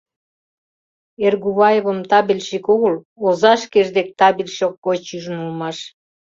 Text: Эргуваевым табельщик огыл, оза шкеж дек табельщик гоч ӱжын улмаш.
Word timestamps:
Эргуваевым 1.25 1.99
табельщик 2.09 2.65
огыл, 2.73 2.95
оза 3.27 3.53
шкеж 3.61 3.87
дек 3.95 4.07
табельщик 4.19 4.73
гоч 4.85 5.01
ӱжын 5.15 5.37
улмаш. 5.45 5.77